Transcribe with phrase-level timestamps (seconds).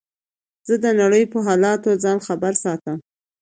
[0.67, 2.97] زه د نړۍ په حالاتو ځان خبر ساتم.